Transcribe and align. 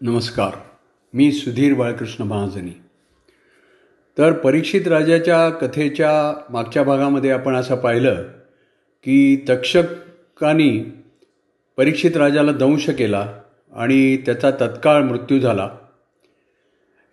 नमस्कार. 0.00 0.50
मी 1.14 1.32
सुधीर 1.32 1.74
बाळकृष्ण 1.74 2.24
महाजनी. 2.24 2.70
तर 4.18 4.32
परीक्षित 4.32 4.88
राजाच्या 4.88 5.50
कथेच्या 5.50 6.42
मागच्या 6.50 6.82
भागामध्ये 6.82 7.30
आपण 7.30 7.56
असं 7.56 7.76
पाहिलं 7.76 8.22
की 9.04 9.44
तक्षकानी 9.48 10.92
परीक्षित 11.76 12.16
राजाला 12.16 12.52
दंश 12.52 12.90
केला 12.90 13.32
आणि 13.72 14.16
त्याचा 14.16 14.50
तत्काळ 14.50 15.02
मृत्यू 15.02 15.40
झाला. 15.40 15.70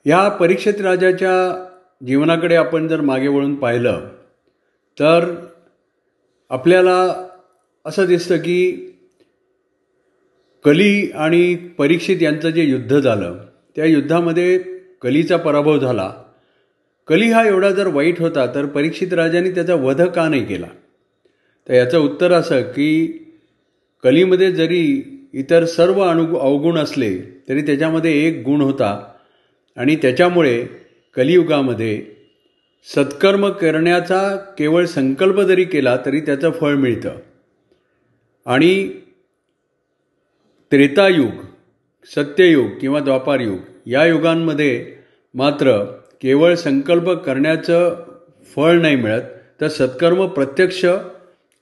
या 0.06 0.30
परीक्षित 0.30 0.82
राजाच्या 0.82 1.68
जीवनाकडे 2.08 2.56
आपण 2.56 2.88
जर 2.88 3.02
मागे 3.02 3.28
वळून 3.28 3.56
पाहिलं 3.56 4.10
तर 5.00 5.36
आपल्याला 6.50 7.28
असं 7.86 8.06
दिसतं 8.06 8.38
की 8.38 8.90
कली 10.64 11.12
आणि 11.16 11.56
परीक्षित 11.56 12.22
यांचं 12.22 12.50
जे 12.50 12.64
युद्ध 12.64 13.00
झालं 13.00 13.40
त्या 13.76 13.86
युद्धामध्ये 13.86 14.60
कलीचा 15.02 15.38
पराभव 15.38 15.80
झाला. 15.80 16.14
कली 17.08 17.32
हा 17.32 17.48
एवढा 17.48 17.72
जर 17.72 17.88
वाईट 17.88 18.20
होता 18.20 18.46
तर 18.56 18.66
परीक्षित 18.66 19.14
राजाने 19.14 19.52
त्याचा 19.52 19.76
वध 19.76 20.02
का 20.02 20.30
नाही 20.30 20.46
केला? 20.46 20.68
तर 21.70 21.74
याचं 21.74 22.00
उत्तर 22.00 22.32
असं 22.32 22.62
की 22.62 23.08
कलीमध्ये 24.04 24.52
जरी 24.52 25.04
इतर 25.34 25.66
सर्व 25.66 26.02
अणु 26.02 26.36
अवगुण 26.36 26.78
असले 26.78 27.18
तरी 27.50 27.62
त्याच्यामध्ये 27.62 28.28
एक 28.28 28.44
गुण 28.46 28.62
होता. 28.62 29.12
आणि 29.78 29.96
त्याच्यामुळे 29.96 30.66
कलियुगामध्ये 31.16 32.02
सत्कर्म 32.98 33.50
करण्याचा 33.50 34.36
केवळ 34.36 34.86
संकल्प 34.86 35.40
जरी 35.40 35.64
केला 35.64 35.98
तरी 36.06 36.20
त्याचं 36.20 36.52
फळ 36.52 36.74
मिळतं. 36.74 37.12
आणि 38.46 38.90
त्रेतायुग 40.74 41.32
सत्ययुग 42.16 42.70
किंवा 42.82 43.00
द्वापारयुग 43.00 43.58
या 43.86 44.06
युगांमध्ये 44.06 44.86
मात्र 45.34 45.84
केवळ 46.22 46.56
संकल्प 46.56 47.10
करण्याचं 47.10 47.96
फळ 48.56 48.82
नाही 48.82 48.96
मिळत 48.96 49.22
तर 49.62 49.68
सत्कर्म 49.68 50.28
प्रत्यक्ष 50.28 50.86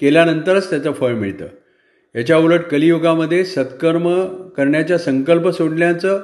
केल्यानंतरच 0.01 0.69
त्याचं 0.69 0.91
फळ 0.91 1.11
मिळतं. 1.11 1.45
याच्या 2.15 2.37
उलट 2.37 2.59
कलियुगामध्ये 2.59 3.45
सत्कर्म 3.45 4.25
करण्याचा 4.57 4.97
संकल्प 4.97 5.47
सोडण्याचं 5.47 6.21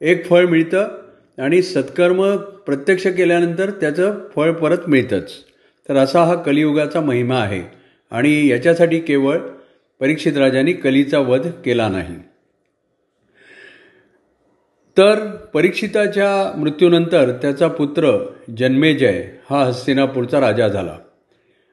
एक 0.00 0.28
फळ 0.28 0.46
मिळतं 0.46 0.88
आणि 1.38 1.62
सत्कर्म 1.62 2.36
प्रत्यक्ष 2.36 3.06
केल्यानंतर 3.06 3.70
त्याचं 3.70 4.18
फळ 4.36 4.52
परत 4.52 4.88
मिळतंच. 4.88 5.30
तर 5.88 5.96
असा 5.96 6.24
हा 6.24 6.34
कलियुगाचा 6.34 7.00
महिमा 7.00 7.36
आहे 7.36 7.62
आणि 8.10 8.48
याच्यासाठी 8.48 8.98
केवळ 8.98 9.38
परीक्षित 10.00 10.36
राजांनी 10.36 10.72
कलीचा 10.72 11.18
वध 11.18 11.48
केला 11.64 11.88
नाही. 11.88 12.16
तर 14.98 15.26
परीक्षिताच्या 15.54 16.58
मृत्यूनंतर 16.58 17.30
त्याचा 17.30 17.68
पुत्र 17.68 18.26
जन्मेजय 18.58 19.24
हा 19.50 19.64
हस्तिनापूरचा 19.64 20.40
राजा 20.40 20.68
झाला. 20.68 20.98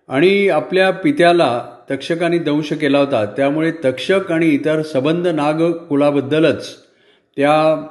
आणि 0.08 0.50
आपल्या 0.50 0.92
पित्याला 0.92 1.70
तक्षकाने 1.92 2.38
दंश 2.38 2.74
केला 2.74 3.00
होता. 3.00 3.26
त्यामुळे 3.26 3.72
तक्षक 3.86 4.32
आणि 4.32 4.48
इतर 4.48 4.82
सबंध 4.82 5.28
नाग 5.28 5.72
कुलाबद्दलच 5.72 6.78
त्या 7.38 7.88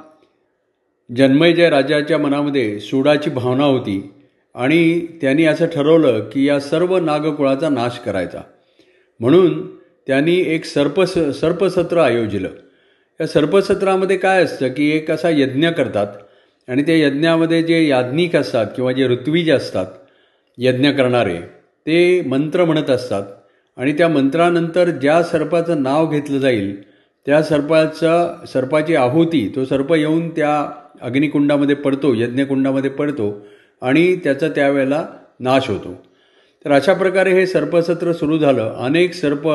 जन्मेजय 1.16 1.70
राजाच्या 1.70 2.18
मनामध्ये 2.18 2.80
सूडाची 2.80 3.30
भावना 3.30 3.64
होती. 3.64 4.12
आणि 4.54 5.06
त्यांनी 5.20 5.44
असं 5.44 5.66
ठरवलं 5.66 6.28
की 6.32 6.48
या 6.48 6.60
सर्व 6.60 6.98
नागकुळाचा 6.98 7.68
नाश 7.68 7.98
करायचा. 7.98 8.40
म्हणून 9.20 9.76
त्यांनी 10.06 10.34
एक 10.46 10.64
सर्पस 10.64 11.14
सर्पसत्र 11.40 11.98
आयोजिलं. 11.98 12.48
या 13.20 13.26
सर्पसत्रामध्ये 13.26 14.16
काय 14.16 14.42
असतं 14.44 14.68
की 14.68 14.90
एक 14.96 15.10
असा 15.10 15.28
यज्ञ 15.30 15.68
करतात 15.68 16.06
आणि 16.68 16.82
त्या 16.82 16.96
यज्ञामध्ये 16.96 17.62
जे 17.62 17.86
याज्ञिक 17.86 18.36
असतात 18.36 18.66
किंवा 18.76 18.92
जे 18.92 19.06
ऋत्विज 19.06 19.50
असतात 19.50 19.86
यज्ञ 20.58 20.90
करणारे 20.90 21.38
ते 21.86 22.22
मंत्र 22.22 22.64
म्हणत 22.64 22.90
असतात. 22.90 23.22
आणि 23.76 23.92
त्या 23.92 24.08
मंत्रानंतर 24.08 24.90
ज्या 24.90 25.22
सर्पाचं 25.22 25.82
नाव 25.82 26.10
घेतलं 26.10 26.38
जाईल 26.38 26.82
त्या 27.26 27.42
सर्पाचा 27.42 28.44
सर्पाची 28.52 28.94
आहुती 28.94 29.52
तो 29.56 29.64
सर्प 29.64 29.92
येऊन 29.92 30.30
त्या 30.30 30.70
अग्निकुंडामध्ये 31.02 31.76
पडतो 31.76 32.14
यज्ञकुंडामध्ये 32.14 32.90
पडतो 32.90 33.46
आणि 33.82 34.16
त्याचा 34.16 34.48
त्यावेळेला 34.48 35.06
नाश 35.40 35.68
होतो. 35.68 36.06
तर 36.64 36.72
अशा 36.72 36.92
प्रकारे 36.92 37.32
हे 37.32 37.46
सर्पसत्र 37.46 38.12
सुरू 38.12 38.38
झालं. 38.38 38.74
अनेक 38.78 39.14
सर्प 39.14 39.48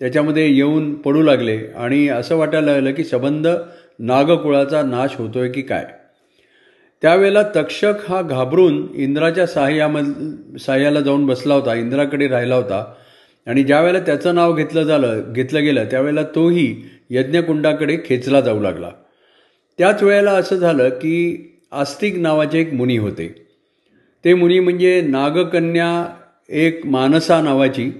त्याच्यामध्ये 0.00 0.52
येऊन 0.52 0.94
पडू 0.94 1.22
लागले 1.22 1.58
आणि 1.76 2.08
असं 2.08 2.36
वाटायला 2.36 2.72
लागलं 2.72 2.92
की 2.92 3.04
सबंध 3.04 3.48
नागकुळाचा 3.98 4.82
नाश 4.82 5.10
होतो 5.16 5.38
आहे 5.38 5.50
की 5.50 5.62
काय? 5.62 5.86
त्यावेळेला 7.02 7.42
तक्षक 7.56 7.92
हा 8.08 8.22
घाबरून 8.22 8.86
इंद्राच्या 8.94 9.46
सहाय्यामध 9.46 10.12
सहाय्याला 10.56 11.00
जाऊन 11.00 11.26
बसला 11.26 11.54
होता 11.54 11.74
इंद्राकडे 11.74 12.28
राहिला 12.28 12.54
होता. 12.54 12.94
आणि 13.46 13.62
ज्यावेळेला 13.62 13.98
त्याचं 13.98 14.34
नाव 14.34 14.54
घेतलं 14.54 14.82
झालं 14.82 15.22
घेतलं 15.32 15.62
गेलं 15.62 15.84
त्यावेळेला 15.84 16.22
तोही 16.22 16.82
यज्ञकुंडाकडे 17.10 17.98
खेचला 18.04 18.40
जाऊ 18.40 18.60
लागला. 18.60 18.90
त्याच 19.78 20.02
वेळेला 20.02 20.30
असं 20.30 20.56
झालं 20.56 20.88
की 20.88 21.42
आस्तिक 21.72 22.18
नावाचे 22.18 22.60
एक 22.60 22.72
मुनी 22.72 22.96
होते. 22.96 23.46
ते 24.24 24.34
मुनी 24.34 24.60
म्हणजे 24.60 25.00
नागकन्या 25.00 26.16
एक 26.48 26.86
मानसा 26.86 27.42
नावाची 27.42 27.90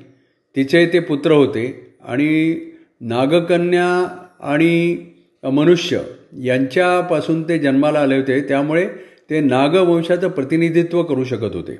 तिचे 0.57 0.91
ते 0.93 0.99
पुत्र 0.99 1.33
होते. 1.33 1.86
आणि 2.07 2.61
नागकन्या 3.01 4.19
आणि 4.41 4.97
मनुष्य 5.43 6.01
यांच्यापासून 6.43 7.43
ते 7.43 7.59
जन्माला 7.59 7.99
आले 7.99 8.17
होते. 8.17 8.41
त्यामुळे 8.41 8.89
ते 9.31 9.41
नागवंशाचं 9.41 10.29
प्रतिनिधित्व 10.29 11.03
करू 11.03 11.25
शकत 11.25 11.55
होते. 11.55 11.79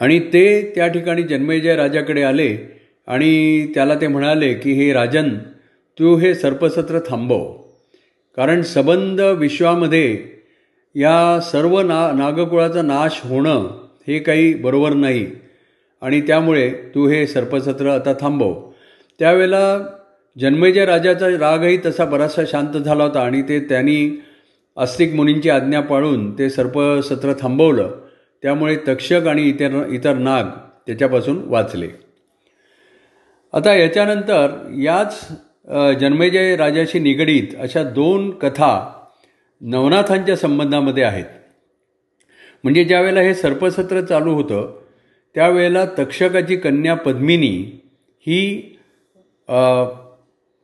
आणि 0.00 0.18
ते 0.18 0.72
त्या 0.74 0.88
ठिकाणी 0.88 1.22
जन्मेजय 1.22 1.76
राजाकडे 1.76 2.22
आले 2.22 2.56
आणि 3.06 3.66
त्याला 3.74 3.94
ते 3.94 4.08
म्हणाले 4.08 4.54
की 4.54 4.72
हे 4.72 4.92
राजन 4.92 5.28
तू 5.98 6.16
हे 6.16 6.34
सर्पसत्र 6.34 6.98
थांबव. 6.98 7.52
कारण 8.36 8.62
सबंध 8.62 9.20
विश्वामध्ये 9.20 10.24
या 10.94 11.40
सर्व 11.40 11.80
ना 11.80 12.12
नागकुळाचा 12.12 12.82
नाश 12.82 13.20
होणं 13.24 13.88
हे 14.08 14.18
काही 14.18 14.54
बरोबर 14.54 14.92
नाही. 14.92 15.26
आणि 16.00 16.20
त्यामुळे 16.20 16.70
तू 16.94 17.08
हे 17.08 17.26
सर्पसत्र 17.26 17.88
आता 17.88 18.12
थांबव. 18.20 18.73
त्यावेळेला 19.20 19.78
जन्मेजय 20.36 20.84
राजाचा 20.84 21.28
रागही 21.40 21.76
तसा 21.86 22.04
बराचसा 22.04 22.42
शांत 22.50 22.76
झाला 22.76 23.04
होता 23.04 23.20
आणि 23.20 23.42
ते 23.48 23.58
त्यांनी 23.68 23.98
आस्तिक 24.76 25.14
मुनींची 25.14 25.50
आज्ञा 25.50 25.80
पाळून 25.80 26.30
ते 26.38 26.48
सर्पसत्र 26.50 27.32
थांबवलं. 27.40 27.90
त्यामुळे 28.42 28.76
तक्षक 28.88 29.26
आणि 29.26 29.42
इतर 29.48 29.86
इतर 29.88 30.14
नाग 30.14 30.48
त्याच्यापासून 30.86 31.40
वाचले. 31.46 31.88
आता 33.54 33.74
याच्यानंतर 33.74 34.56
याच 34.82 35.20
जन्मेजय 36.00 36.56
राजाशी 36.56 36.98
निगडीत 36.98 37.54
अशा 37.60 37.82
दोन 37.82 38.30
कथा 38.30 38.72
नवनाथांच्या 39.60 40.36
संबंधामध्ये 40.36 41.04
आहेत. 41.04 41.24
म्हणजे 42.64 42.84
ज्यावेळेला 42.84 43.20
हे 43.20 43.34
सर्पसत्र 43.34 44.00
चालू 44.00 44.34
होतं 44.34 44.78
त्यावेळेला 45.34 45.84
तक्षकाची 45.98 46.56
कन्या 46.56 46.94
पद्मिनी 46.94 47.56
ही 48.26 48.40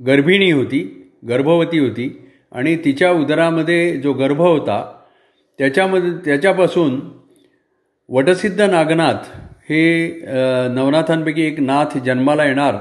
गर्भिणी 0.01 0.51
होती 0.51 0.81
गर्भवती 1.29 1.79
होती 1.79 2.09
आणि 2.53 2.77
तिच्या 2.77 3.11
उदरामध्ये 3.13 3.97
जो 3.97 4.13
गर्भ 4.13 4.41
होता 4.41 4.83
त्याच्यामध्ये 5.59 6.11
त्याच्यापासून 6.25 7.01
वटसिद्ध 8.09 8.61
नागनाथ 8.61 9.31
हे 9.69 9.83
नवनाथांपैकी 10.75 11.43
एक 11.43 11.61
नाथ 11.61 11.99
जन्माला 11.99 12.45
येणार 12.45 12.77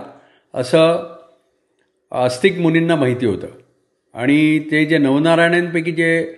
असं 0.53 1.15
आस्तिक 2.11 2.59
मुनींना 2.59 2.95
माहिती 2.95 3.25
होतं. 3.25 3.47
आणि 4.13 4.59
ते 4.71 4.85
जे 4.85 4.97
नवनारायणांपैकी 4.97 5.91
जे 5.91 6.35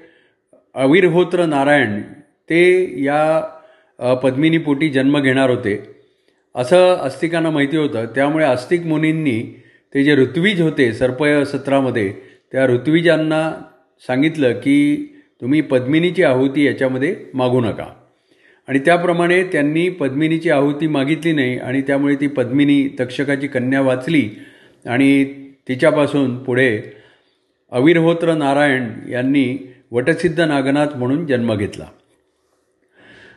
अविर्होत्र 0.75 1.45
नारायण 1.45 2.01
ते 2.49 2.63
या 3.03 3.41
पद्मिनीपोटी 4.23 4.89
जन्म 4.89 5.19
घेणार 5.19 5.49
होते. 5.49 5.75
असं 6.55 6.95
आस्तिकांना 6.95 7.49
माहिती 7.49 7.77
होतं. 7.77 8.05
त्यामुळे 8.05 8.45
आस्तिक 8.45 8.85
मुनींनी 8.85 9.61
ते 9.93 10.03
जे 10.03 10.15
ऋत्विज 10.15 10.61
होते 10.61 10.93
सर्पय 10.93 11.43
सत्रामध्ये 11.45 12.13
त्या 12.51 12.65
ऋत्विजांना 12.65 13.61
सांगितलं 14.07 14.51
की 14.51 15.07
तुम्ही 15.41 15.61
पद्मिनीची 15.61 16.23
आहुती 16.23 16.65
याच्यामध्ये 16.65 17.15
मागू 17.33 17.61
नका. 17.61 17.85
आणि 18.67 18.79
त्याप्रमाणे 18.79 19.43
त्यांनी 19.43 19.89
पद्मिनीची 19.89 20.49
आहुती 20.49 20.87
मागितली 20.87 21.31
नाही 21.31 21.57
आणि 21.57 21.81
त्यामुळे 21.81 22.15
ती 22.15 22.27
पद्मिनी 22.27 22.95
तक्षकाची 22.99 23.47
कन्या 23.47 23.81
वाचली 23.81 24.29
आणि 24.85 25.23
तिच्यापासून 25.67 26.37
पुढे 26.43 26.81
अविरहोत्र 27.71 28.33
नारायण 28.33 28.89
यांनी 29.09 29.73
वटसिद्ध 29.91 30.41
नागनाथ 30.41 30.87
म्हणून 30.95 31.25
जन्म 31.25 31.55
घेतला. 31.55 31.85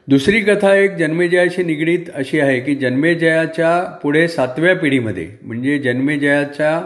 दुसरी 0.09 0.41
कथा 0.41 0.75
एक 0.75 0.97
जन्मेजयाशी 0.97 1.63
निगडीत 1.65 2.11
अशी 2.15 2.41
आहे 2.41 2.61
की 2.61 2.75
जन्मेजयाच्या 2.75 3.85
पुढे 4.03 4.29
सातव्या 4.29 4.77
पिढीमध्ये 4.77 5.31
म्हणजे 5.43 5.79
जन्मेजयाच्या 5.79 6.83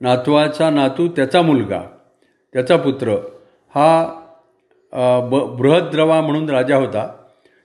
नातवाचा 0.00 0.70
नातू 0.70 1.08
त्याचा 1.08 1.42
मुलगा 1.42 1.80
त्याचा 2.52 2.76
पुत्र 2.76 3.08
हा 3.74 4.18
ब 5.30 5.56
बृहद्रवा 5.58 6.20
म्हणून 6.20 6.50
राजा 6.50 6.76
होता. 6.76 7.12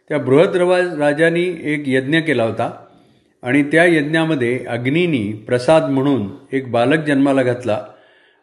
त्या 0.10 0.18
बृहद्रवा 0.18 0.80
राजांनी 0.80 1.56
एक 1.63 1.83
यज्ञ 1.88 2.19
केला 2.19 2.44
होता 2.44 2.72
आणि 3.42 3.63
त्या 3.63 3.86
यज्ञामध्ये 3.86 4.66
अग्नीनी 4.68 5.33
प्रसाद 5.48 5.83
म्हणून 5.83 6.28
एक 6.51 6.72
बालक 6.72 7.06
जन्माला 7.06 7.44
घातला 7.44 7.86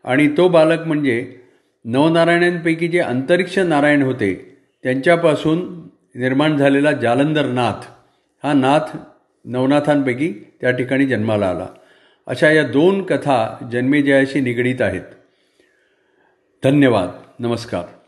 आणि 0.05 0.29
तो 0.29 0.49
बालक 0.49 0.87
म्हणजे 0.87 1.35
नवनारायणांपैकी 1.85 2.88
जे 2.88 2.99
अंतरिक्ष 2.99 3.58
नारायण 3.58 4.02
होते 4.02 4.56
त्यांच्यापासून 4.82 5.84
निर्माण 6.14 6.56
झालेला 6.56 6.93
जालंधर 6.93 7.46
नाथ 7.46 7.87
हा 8.44 8.52
नाथ 8.52 8.96
नवनाथांपैकी 9.44 10.32
त्या 10.61 10.70
ठिकाणी 10.70 11.06
जन्माला 11.06 11.49
आला. 11.49 11.66
अशा 12.26 12.50
या 12.50 12.62
दोन 12.62 13.02
कथा 13.02 13.69
जन्मेजयाशी 13.72 14.40
निगडीत 14.40 14.82
आहेत. 14.82 15.02
धन्यवाद. 16.64 17.08
नमस्कार. 17.38 18.04